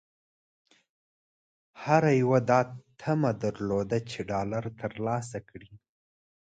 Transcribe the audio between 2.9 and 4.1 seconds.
طمعه درلوده